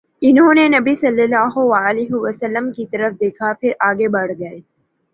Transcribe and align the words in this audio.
انھوں 0.21 0.53
نے 0.53 0.67
نبی 0.69 0.95
صلی 0.95 1.21
اللہ 1.21 1.57
علیہ 1.79 2.13
وسلم 2.13 2.71
کی 2.71 2.85
طرف 2.91 3.19
دیکھا، 3.19 3.53
پھر 3.61 3.71
آگے 3.89 4.07
بڑھ 4.07 4.31
گئے 4.39 4.59